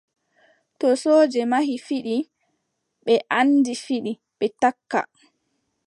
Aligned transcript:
To 0.79 0.87
sooje 1.01 1.41
mahi 1.51 1.75
fiɗi, 1.85 2.15
ɓe 3.05 3.13
anndi 3.39 3.73
fiɗi, 3.83 4.11
ɓe 4.37 4.45
takka. 4.61 4.99